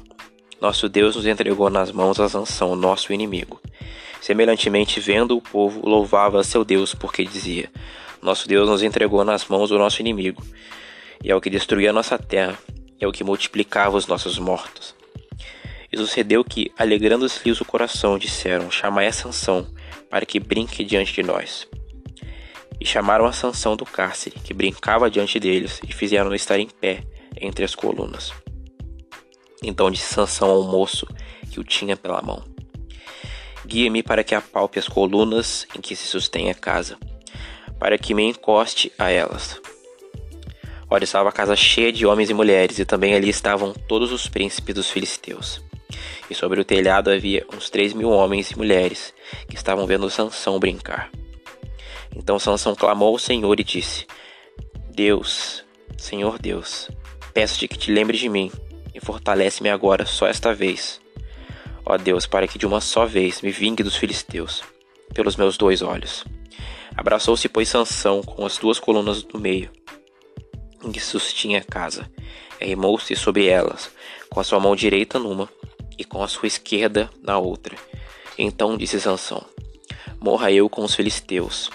Nosso 0.60 0.90
Deus 0.90 1.16
nos 1.16 1.24
entregou 1.24 1.70
nas 1.70 1.90
mãos 1.90 2.20
a 2.20 2.28
Sansão, 2.28 2.76
nosso 2.76 3.14
inimigo. 3.14 3.58
Semelhantemente, 4.20 5.00
vendo 5.00 5.38
o 5.38 5.40
povo, 5.40 5.88
louvava 5.88 6.44
seu 6.44 6.62
Deus, 6.62 6.94
porque 6.94 7.24
dizia: 7.24 7.70
Nosso 8.20 8.46
Deus 8.46 8.68
nos 8.68 8.82
entregou 8.82 9.24
nas 9.24 9.46
mãos 9.46 9.70
do 9.70 9.78
nosso 9.78 10.02
inimigo, 10.02 10.44
e 11.24 11.30
é 11.30 11.34
o 11.34 11.40
que 11.40 11.48
destruía 11.48 11.88
a 11.88 11.92
nossa 11.94 12.18
terra, 12.18 12.58
é 13.00 13.08
o 13.08 13.12
que 13.12 13.24
multiplicava 13.24 13.96
os 13.96 14.06
nossos 14.06 14.38
mortos. 14.38 14.94
E 15.90 15.96
sucedeu 15.96 16.44
que, 16.44 16.70
alegrando-se-lhes 16.78 17.58
o 17.62 17.64
coração, 17.64 18.18
disseram: 18.18 18.70
Chamai 18.70 19.06
a 19.06 19.12
Sansão, 19.12 19.66
para 20.10 20.26
que 20.26 20.38
brinque 20.38 20.84
diante 20.84 21.14
de 21.14 21.22
nós. 21.22 21.66
E 22.78 22.84
chamaram 22.84 23.24
a 23.24 23.32
Sansão 23.32 23.76
do 23.76 23.86
cárcere, 23.86 24.36
que 24.44 24.52
brincava 24.52 25.10
diante 25.10 25.40
deles, 25.40 25.80
e 25.88 25.90
fizeram-no 25.90 26.34
estar 26.34 26.58
em 26.58 26.68
pé 26.68 27.02
entre 27.36 27.64
as 27.64 27.74
colunas. 27.74 28.32
Então 29.62 29.90
disse 29.90 30.14
Sansão 30.14 30.50
ao 30.50 30.62
moço 30.64 31.06
que 31.50 31.60
o 31.60 31.64
tinha 31.64 31.96
pela 31.96 32.22
mão: 32.22 32.42
Guia-me 33.66 34.02
para 34.02 34.24
que 34.24 34.34
apalpe 34.34 34.78
as 34.78 34.88
colunas 34.88 35.66
em 35.76 35.80
que 35.80 35.94
se 35.94 36.06
sustém 36.06 36.50
a 36.50 36.54
casa, 36.54 36.98
para 37.78 37.98
que 37.98 38.14
me 38.14 38.22
encoste 38.22 38.90
a 38.98 39.10
elas. 39.10 39.60
Ora, 40.88 41.04
estava 41.04 41.28
a 41.28 41.32
casa 41.32 41.54
cheia 41.54 41.92
de 41.92 42.04
homens 42.04 42.30
e 42.30 42.34
mulheres, 42.34 42.80
e 42.80 42.84
também 42.84 43.14
ali 43.14 43.28
estavam 43.28 43.72
todos 43.72 44.10
os 44.10 44.26
príncipes 44.26 44.74
dos 44.74 44.90
filisteus. 44.90 45.62
E 46.28 46.34
sobre 46.34 46.60
o 46.60 46.64
telhado 46.64 47.10
havia 47.10 47.46
uns 47.54 47.70
três 47.70 47.92
mil 47.92 48.10
homens 48.10 48.50
e 48.50 48.58
mulheres 48.58 49.14
que 49.48 49.54
estavam 49.54 49.86
vendo 49.86 50.10
Sansão 50.10 50.58
brincar. 50.58 51.10
Então 52.14 52.40
Sansão 52.40 52.74
clamou 52.74 53.08
ao 53.08 53.18
Senhor 53.18 53.60
e 53.60 53.64
disse: 53.64 54.04
Deus, 54.92 55.64
Senhor 55.96 56.40
Deus, 56.40 56.88
peço-te 57.32 57.68
que 57.68 57.78
te 57.78 57.92
lembres 57.92 58.20
de 58.20 58.28
mim 58.28 58.50
e 58.94 59.00
fortalece-me 59.00 59.68
agora 59.68 60.04
só 60.06 60.26
esta 60.26 60.54
vez. 60.54 61.00
Ó 61.84 61.96
Deus, 61.96 62.26
para 62.26 62.46
que 62.46 62.58
de 62.58 62.66
uma 62.66 62.80
só 62.80 63.06
vez 63.06 63.40
me 63.42 63.50
vingue 63.50 63.82
dos 63.82 63.96
filisteus, 63.96 64.62
pelos 65.14 65.36
meus 65.36 65.56
dois 65.56 65.82
olhos. 65.82 66.24
Abraçou-se, 66.96 67.48
pois, 67.48 67.68
Sansão 67.68 68.22
com 68.22 68.44
as 68.44 68.58
duas 68.58 68.78
colunas 68.78 69.22
do 69.22 69.38
meio, 69.38 69.70
em 70.84 70.92
que 70.92 71.00
sustinha 71.00 71.58
a 71.58 71.64
casa, 71.64 72.10
arrimou-se 72.60 73.14
sobre 73.16 73.46
elas, 73.46 73.90
com 74.28 74.40
a 74.40 74.44
sua 74.44 74.60
mão 74.60 74.76
direita 74.76 75.18
numa 75.18 75.48
e 75.98 76.04
com 76.04 76.22
a 76.22 76.28
sua 76.28 76.46
esquerda 76.46 77.10
na 77.22 77.38
outra. 77.38 77.76
Então 78.36 78.76
disse 78.76 79.00
Sansão: 79.00 79.44
Morra 80.20 80.52
eu 80.52 80.68
com 80.68 80.82
os 80.82 80.94
filisteus. 80.94 81.70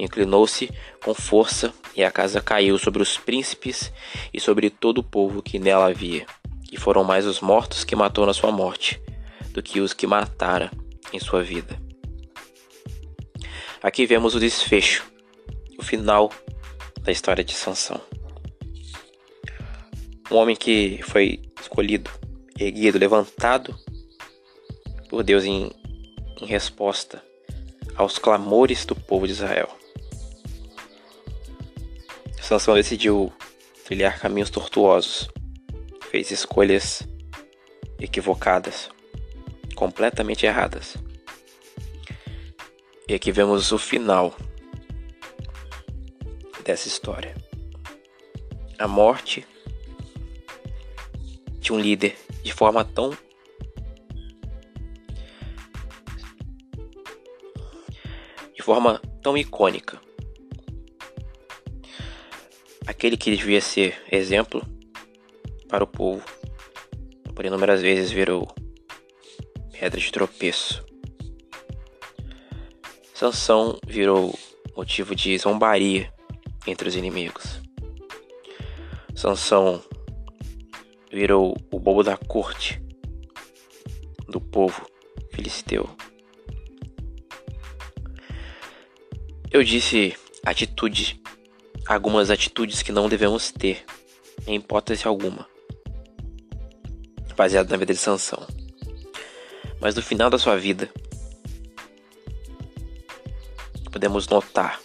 Inclinou-se 0.00 0.70
com 1.04 1.12
força, 1.12 1.74
e 1.94 2.02
a 2.02 2.10
casa 2.10 2.40
caiu 2.40 2.78
sobre 2.78 3.02
os 3.02 3.18
príncipes 3.18 3.92
e 4.32 4.40
sobre 4.40 4.70
todo 4.70 4.98
o 4.98 5.04
povo 5.04 5.42
que 5.42 5.58
nela 5.58 5.88
havia. 5.88 6.24
E 6.72 6.78
foram 6.78 7.04
mais 7.04 7.26
os 7.26 7.40
mortos 7.42 7.84
que 7.84 7.94
matou 7.94 8.24
na 8.24 8.32
sua 8.32 8.50
morte, 8.50 8.98
do 9.52 9.62
que 9.62 9.78
os 9.78 9.92
que 9.92 10.06
matara 10.06 10.70
em 11.12 11.20
sua 11.20 11.42
vida. 11.42 11.78
Aqui 13.82 14.06
vemos 14.06 14.34
o 14.34 14.40
desfecho, 14.40 15.04
o 15.78 15.82
final 15.82 16.32
da 17.02 17.12
história 17.12 17.44
de 17.44 17.52
Sansão. 17.52 18.00
Um 20.30 20.36
homem 20.36 20.56
que 20.56 21.02
foi 21.02 21.42
escolhido, 21.60 22.10
erguido, 22.58 22.98
levantado 22.98 23.76
por 25.10 25.22
Deus 25.22 25.44
em, 25.44 25.70
em 26.40 26.46
resposta 26.46 27.22
aos 27.96 28.18
clamores 28.18 28.86
do 28.86 28.94
povo 28.96 29.26
de 29.26 29.34
Israel. 29.34 29.79
Sansão 32.50 32.74
decidiu 32.74 33.32
trilhar 33.84 34.18
caminhos 34.18 34.50
tortuosos, 34.50 35.30
fez 36.10 36.32
escolhas 36.32 37.06
equivocadas, 38.00 38.90
completamente 39.76 40.46
erradas. 40.46 40.96
E 43.08 43.14
aqui 43.14 43.30
vemos 43.30 43.70
o 43.70 43.78
final 43.78 44.34
dessa 46.64 46.88
história. 46.88 47.36
A 48.80 48.88
morte 48.88 49.46
de 51.60 51.72
um 51.72 51.78
líder 51.78 52.18
de 52.42 52.52
forma 52.52 52.84
tão 52.84 53.16
de 58.52 58.60
forma 58.60 59.00
tão 59.22 59.38
icônica 59.38 60.00
aquele 63.00 63.16
que 63.16 63.34
devia 63.34 63.62
ser 63.62 63.98
exemplo 64.12 64.62
para 65.70 65.82
o 65.82 65.86
povo, 65.86 66.22
por 67.34 67.46
inúmeras 67.46 67.80
vezes 67.80 68.10
virou 68.12 68.46
pedra 69.72 69.98
de 69.98 70.12
tropeço. 70.12 70.84
Sansão 73.14 73.78
virou 73.86 74.38
motivo 74.76 75.14
de 75.14 75.38
zombaria 75.38 76.12
entre 76.66 76.88
os 76.88 76.94
inimigos. 76.94 77.62
Sansão 79.14 79.82
virou 81.10 81.56
o 81.72 81.80
bobo 81.80 82.02
da 82.02 82.18
corte 82.18 82.82
do 84.28 84.42
povo 84.42 84.86
filisteu. 85.32 85.88
Eu 89.50 89.64
disse 89.64 90.14
atitude 90.44 91.18
algumas 91.90 92.30
atitudes 92.30 92.82
que 92.82 92.92
não 92.92 93.08
devemos 93.08 93.50
ter, 93.50 93.84
em 94.46 94.54
hipótese 94.54 95.08
alguma, 95.08 95.44
baseado 97.36 97.68
na 97.68 97.76
vida 97.76 97.92
de 97.92 97.98
Sansão. 97.98 98.46
Mas 99.80 99.96
no 99.96 100.00
final 100.00 100.30
da 100.30 100.38
sua 100.38 100.56
vida, 100.56 100.88
podemos 103.90 104.28
notar 104.28 104.80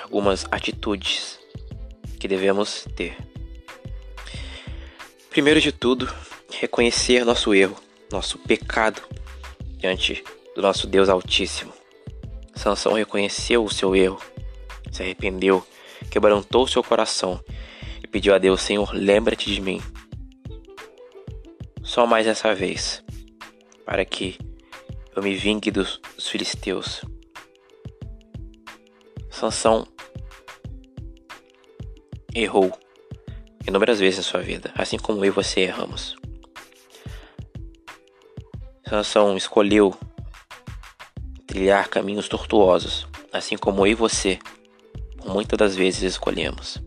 algumas 0.00 0.46
atitudes 0.48 1.40
que 2.20 2.28
devemos 2.28 2.86
ter. 2.94 3.16
Primeiro 5.28 5.60
de 5.60 5.72
tudo, 5.72 6.08
reconhecer 6.52 7.24
nosso 7.24 7.52
erro, 7.52 7.76
nosso 8.12 8.38
pecado 8.38 9.02
diante 9.78 10.22
do 10.54 10.62
nosso 10.62 10.86
Deus 10.86 11.08
Altíssimo. 11.08 11.72
Sansão 12.54 12.92
reconheceu 12.92 13.64
o 13.64 13.72
seu 13.72 13.96
erro 13.96 14.31
arrependeu, 15.02 15.66
quebrantou 16.10 16.66
seu 16.66 16.82
coração 16.82 17.42
e 18.02 18.06
pediu 18.06 18.34
a 18.34 18.38
Deus: 18.38 18.62
Senhor, 18.62 18.92
lembra-te 18.94 19.52
de 19.52 19.60
mim. 19.60 19.80
Só 21.82 22.06
mais 22.06 22.26
essa 22.26 22.54
vez, 22.54 23.02
para 23.84 24.04
que 24.04 24.38
eu 25.14 25.22
me 25.22 25.34
vingue 25.34 25.70
dos, 25.70 26.00
dos 26.16 26.28
filisteus. 26.28 27.02
Sansão 29.30 29.86
errou 32.34 32.72
inúmeras 33.66 34.00
vezes 34.00 34.18
na 34.18 34.24
sua 34.24 34.40
vida, 34.40 34.72
assim 34.74 34.98
como 34.98 35.24
eu 35.24 35.28
e 35.28 35.30
você 35.30 35.60
erramos. 35.60 36.16
Sansão 38.88 39.36
escolheu 39.36 39.94
trilhar 41.46 41.88
caminhos 41.88 42.28
tortuosos, 42.28 43.06
assim 43.32 43.56
como 43.56 43.86
eu 43.86 43.92
e 43.92 43.94
você 43.94 44.38
muitas 45.32 45.58
das 45.58 45.74
vezes 45.74 46.02
escolhemos. 46.02 46.78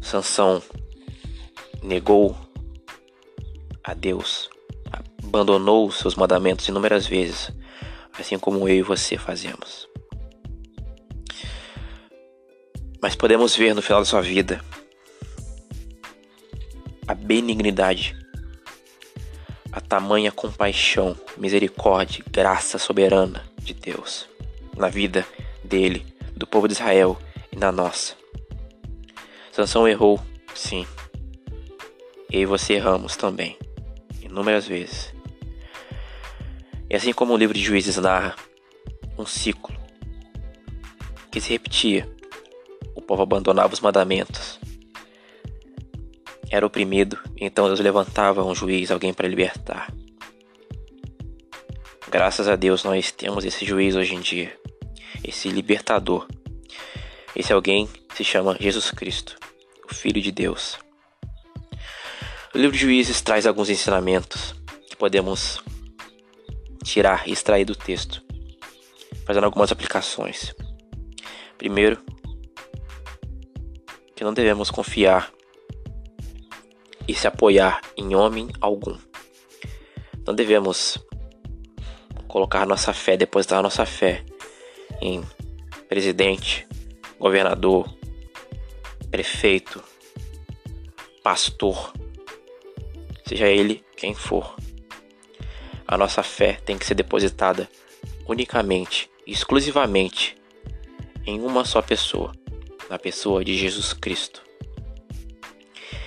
Sansão 0.00 0.62
negou 1.82 2.36
a 3.82 3.94
Deus, 3.94 4.50
abandonou 5.22 5.86
os 5.86 5.98
seus 5.98 6.14
mandamentos 6.14 6.66
inúmeras 6.68 7.06
vezes, 7.06 7.50
assim 8.18 8.38
como 8.38 8.68
eu 8.68 8.74
e 8.74 8.82
você 8.82 9.16
fazemos. 9.16 9.88
Mas 13.00 13.14
podemos 13.14 13.54
ver 13.54 13.74
no 13.74 13.82
final 13.82 14.00
da 14.00 14.04
sua 14.04 14.22
vida 14.22 14.60
a 17.06 17.14
benignidade, 17.14 18.16
a 19.70 19.80
tamanha 19.80 20.32
compaixão, 20.32 21.16
misericórdia, 21.36 22.24
graça 22.30 22.78
soberana 22.78 23.44
de 23.60 23.74
Deus 23.74 24.28
na 24.76 24.88
vida 24.88 25.24
dele, 25.66 26.06
do 26.34 26.46
povo 26.46 26.68
de 26.68 26.74
Israel 26.74 27.18
e 27.52 27.56
na 27.56 27.72
nossa. 27.72 28.14
Sansão 29.52 29.88
errou, 29.88 30.20
sim. 30.54 30.86
Eu 32.30 32.42
e 32.42 32.46
você 32.46 32.74
erramos 32.74 33.16
também, 33.16 33.58
inúmeras 34.22 34.66
vezes. 34.66 35.14
E 36.88 36.94
assim 36.94 37.12
como 37.12 37.34
o 37.34 37.36
livro 37.36 37.54
de 37.54 37.62
Juízes 37.62 37.96
narra 37.96 38.36
um 39.18 39.26
ciclo 39.26 39.74
que 41.30 41.40
se 41.40 41.50
repetia, 41.50 42.08
o 42.94 43.02
povo 43.02 43.22
abandonava 43.22 43.74
os 43.74 43.80
mandamentos, 43.80 44.58
era 46.50 46.64
oprimido, 46.64 47.18
então 47.36 47.66
Deus 47.66 47.80
levantava 47.80 48.44
um 48.44 48.54
juiz, 48.54 48.90
alguém 48.90 49.12
para 49.12 49.28
libertar. 49.28 49.92
Graças 52.08 52.48
a 52.48 52.56
Deus 52.56 52.84
nós 52.84 53.10
temos 53.10 53.44
esse 53.44 53.64
juiz 53.64 53.96
hoje 53.96 54.14
em 54.14 54.20
dia 54.20 54.56
esse 55.26 55.48
libertador. 55.48 56.28
Esse 57.34 57.52
alguém 57.52 57.88
se 58.14 58.22
chama 58.22 58.56
Jesus 58.60 58.90
Cristo, 58.92 59.36
o 59.90 59.94
Filho 59.94 60.22
de 60.22 60.30
Deus. 60.30 60.78
O 62.54 62.58
livro 62.58 62.72
de 62.72 62.82
Juízes 62.82 63.20
traz 63.20 63.46
alguns 63.46 63.68
ensinamentos 63.68 64.54
que 64.88 64.96
podemos 64.96 65.60
tirar 66.84 67.28
e 67.28 67.32
extrair 67.32 67.64
do 67.64 67.74
texto, 67.74 68.22
fazendo 69.26 69.44
algumas 69.44 69.72
aplicações. 69.72 70.54
Primeiro, 71.58 72.00
que 74.14 74.22
não 74.22 74.32
devemos 74.32 74.70
confiar 74.70 75.30
e 77.06 77.14
se 77.14 77.26
apoiar 77.26 77.80
em 77.96 78.14
homem 78.14 78.48
algum. 78.60 78.96
Não 80.26 80.34
devemos 80.34 80.96
colocar 82.26 82.64
nossa 82.64 82.92
fé, 82.92 83.16
depositar 83.16 83.62
nossa 83.62 83.84
fé 83.84 84.24
em 85.00 85.22
presidente, 85.88 86.66
governador, 87.18 87.92
prefeito, 89.10 89.82
pastor, 91.22 91.92
seja 93.24 93.48
ele 93.48 93.84
quem 93.96 94.14
for. 94.14 94.56
A 95.86 95.96
nossa 95.96 96.22
fé 96.22 96.54
tem 96.64 96.76
que 96.76 96.84
ser 96.84 96.94
depositada 96.94 97.68
unicamente, 98.26 99.10
exclusivamente 99.26 100.36
em 101.24 101.40
uma 101.40 101.64
só 101.64 101.80
pessoa, 101.80 102.32
na 102.90 102.98
pessoa 102.98 103.44
de 103.44 103.56
Jesus 103.56 103.92
Cristo. 103.92 104.42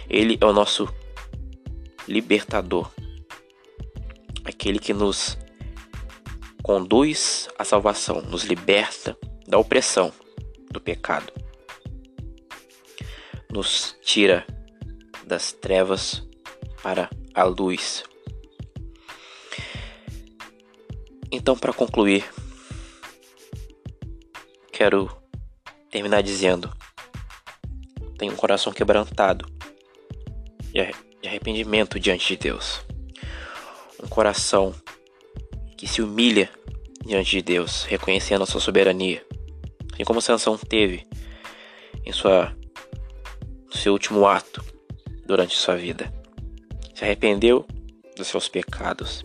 Ele 0.10 0.38
é 0.40 0.46
o 0.46 0.54
nosso 0.54 0.88
libertador, 2.08 2.92
aquele 4.44 4.80
que 4.80 4.94
nos 4.94 5.38
conduz 6.64 7.48
à 7.58 7.64
salvação, 7.64 8.22
nos 8.22 8.44
liberta 8.44 9.18
da 9.48 9.58
opressão 9.58 10.12
do 10.72 10.80
pecado, 10.80 11.32
nos 13.52 13.98
tira 14.04 14.46
das 15.26 15.52
trevas 15.52 16.24
para 16.84 17.10
a 17.34 17.44
luz. 17.44 18.04
Então, 21.32 21.58
para 21.58 21.74
concluir, 21.74 22.26
quero 24.72 25.10
terminar 25.90 26.22
dizendo: 26.22 26.72
tenho 28.18 28.34
um 28.34 28.36
coração 28.36 28.74
quebrantado 28.74 29.46
de 30.72 31.28
arrependimento 31.28 32.00
diante 32.00 32.28
de 32.28 32.38
Deus. 32.38 32.82
Um 34.02 34.08
coração 34.08 34.74
que 35.80 35.88
se 35.88 36.02
humilha 36.02 36.50
diante 37.06 37.32
de 37.32 37.42
Deus, 37.42 37.86
reconhecendo 37.86 38.44
a 38.44 38.46
sua 38.46 38.60
soberania. 38.60 39.26
Assim 39.94 40.04
como 40.04 40.22
Sansão 40.22 40.58
teve 40.58 41.08
em 42.06 42.12
sua 42.12 42.54
seu 43.72 43.94
último 43.94 44.28
ato 44.28 44.62
durante 45.26 45.56
sua 45.56 45.78
vida. 45.78 46.14
Se 46.94 47.06
arrependeu 47.06 47.66
dos 48.18 48.28
seus 48.28 48.50
pecados 48.50 49.24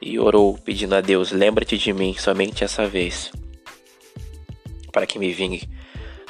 e 0.00 0.20
orou 0.20 0.56
pedindo 0.56 0.94
a 0.94 1.00
Deus: 1.00 1.32
Lembra-te 1.32 1.76
de 1.76 1.92
mim 1.92 2.14
somente 2.16 2.62
essa 2.62 2.86
vez, 2.86 3.32
para 4.92 5.04
que 5.04 5.18
me 5.18 5.32
vingue 5.32 5.68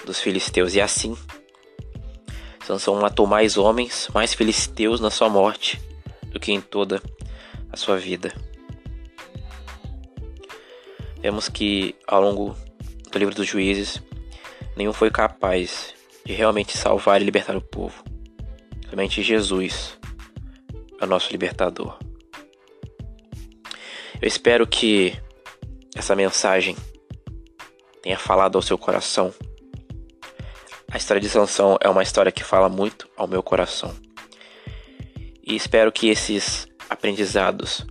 dos 0.07 0.19
filisteus. 0.19 0.75
E 0.75 0.81
assim, 0.81 1.15
Sansão 2.65 2.95
matou 2.95 3.27
mais 3.27 3.59
homens, 3.59 4.09
mais 4.15 4.33
filisteus 4.33 4.99
na 4.99 5.11
sua 5.11 5.29
morte 5.29 5.79
do 6.31 6.41
que 6.41 6.53
em 6.53 6.61
toda 6.63 7.03
a 7.77 7.79
sua 7.79 7.99
vida. 7.99 8.35
Vemos 11.21 11.47
que 11.47 11.95
ao 12.07 12.23
longo 12.23 12.57
do 13.13 13.19
livro 13.19 13.35
dos 13.35 13.47
juízes, 13.47 14.03
nenhum 14.75 14.95
foi 14.95 15.11
capaz 15.11 15.95
de 16.25 16.33
realmente 16.33 16.77
salvar 16.77 17.21
e 17.21 17.25
libertar 17.25 17.55
o 17.55 17.61
povo. 17.61 18.03
Somente 18.89 19.23
Jesus 19.23 19.99
é 20.99 21.05
o 21.05 21.07
nosso 21.07 21.31
libertador. 21.31 21.99
Eu 24.23 24.27
espero 24.27 24.67
que 24.67 25.15
essa 25.95 26.17
mensagem 26.17 26.75
tenha 28.03 28.19
falado 28.19 28.57
ao 28.57 28.63
seu 28.63 28.79
coração. 28.79 29.35
A 30.91 30.97
história 30.97 31.21
de 31.21 31.29
Sansão 31.29 31.77
é 31.83 31.91
uma 31.91 32.03
história 32.03 32.33
que 32.33 32.43
fala 32.43 32.71
muito 32.71 33.07
ao 33.15 33.29
meu 33.29 33.43
coração. 33.43 33.95
E 35.45 35.55
espero 35.55 35.93
que 35.93 36.09
esses 36.09 36.67
aprendizados, 36.89 37.87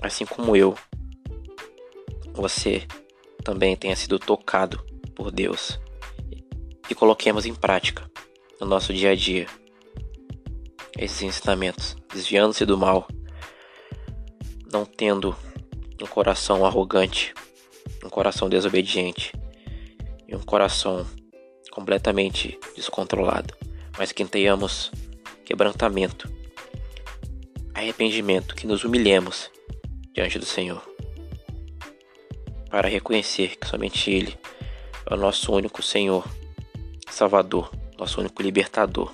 assim 0.00 0.24
como 0.24 0.56
eu, 0.56 0.76
você 2.32 2.86
também 3.42 3.76
tenha 3.76 3.96
sido 3.96 4.18
tocado 4.18 4.84
por 5.14 5.30
Deus 5.30 5.78
e 6.88 6.94
coloquemos 6.94 7.46
em 7.46 7.54
prática 7.54 8.08
no 8.60 8.66
nosso 8.66 8.92
dia 8.92 9.10
a 9.10 9.14
dia 9.14 9.46
esses 10.96 11.22
ensinamentos, 11.22 11.96
desviando-se 12.12 12.64
do 12.64 12.76
mal 12.76 13.06
não 14.70 14.84
tendo 14.84 15.34
um 16.00 16.06
coração 16.06 16.64
arrogante, 16.64 17.34
um 18.04 18.08
coração 18.08 18.48
desobediente 18.48 19.32
e 20.26 20.36
um 20.36 20.40
coração 20.40 21.06
completamente 21.70 22.58
descontrolado, 22.76 23.54
mas 23.96 24.12
que 24.12 24.24
tenhamos 24.24 24.92
quebrantamento, 25.48 26.30
arrependimento, 27.72 28.54
que 28.54 28.66
nos 28.66 28.84
humilhemos 28.84 29.50
diante 30.12 30.38
do 30.38 30.44
Senhor, 30.44 30.82
para 32.68 32.86
reconhecer 32.86 33.56
que 33.56 33.66
somente 33.66 34.10
Ele 34.10 34.38
é 35.10 35.14
o 35.14 35.16
nosso 35.16 35.50
único 35.50 35.82
Senhor, 35.82 36.22
Salvador, 37.08 37.72
nosso 37.96 38.20
único 38.20 38.42
libertador, 38.42 39.10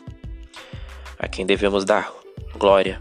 a 1.21 1.29
quem 1.29 1.47
devemos 1.47 1.85
dar 1.85 2.13
glória 2.59 3.01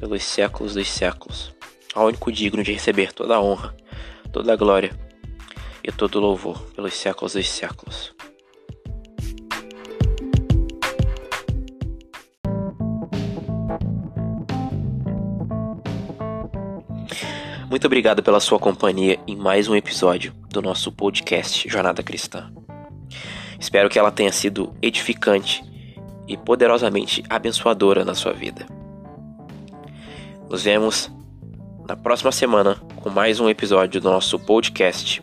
pelos 0.00 0.24
séculos 0.24 0.74
dos 0.74 0.88
séculos, 0.88 1.54
ao 1.94 2.08
único 2.08 2.32
digno 2.32 2.64
de 2.64 2.72
receber 2.72 3.12
toda 3.12 3.36
a 3.36 3.40
honra, 3.40 3.72
toda 4.32 4.52
a 4.52 4.56
glória 4.56 4.90
e 5.84 5.92
todo 5.92 6.16
o 6.16 6.20
louvor 6.20 6.60
pelos 6.74 6.94
séculos 6.94 7.34
dos 7.34 7.48
séculos. 7.48 8.12
Muito 17.82 17.88
obrigado 17.88 18.22
pela 18.22 18.38
sua 18.38 18.60
companhia 18.60 19.18
em 19.26 19.34
mais 19.34 19.66
um 19.66 19.74
episódio 19.74 20.32
do 20.48 20.62
nosso 20.62 20.92
podcast 20.92 21.68
Jornada 21.68 22.00
Cristã. 22.00 22.48
Espero 23.58 23.88
que 23.88 23.98
ela 23.98 24.12
tenha 24.12 24.30
sido 24.30 24.72
edificante 24.80 25.64
e 26.28 26.36
poderosamente 26.36 27.24
abençoadora 27.28 28.04
na 28.04 28.14
sua 28.14 28.32
vida. 28.32 28.64
Nos 30.48 30.62
vemos 30.62 31.10
na 31.88 31.96
próxima 31.96 32.30
semana 32.30 32.76
com 32.94 33.10
mais 33.10 33.40
um 33.40 33.48
episódio 33.48 34.00
do 34.00 34.08
nosso 34.08 34.38
podcast 34.38 35.20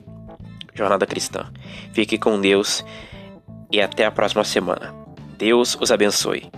Jornada 0.73 1.05
Cristã. 1.05 1.49
Fique 1.93 2.17
com 2.17 2.41
Deus 2.41 2.83
e 3.71 3.79
até 3.79 4.03
a 4.03 4.11
próxima 4.11 4.43
semana. 4.43 4.93
Deus 5.37 5.77
os 5.79 5.93
abençoe. 5.93 6.51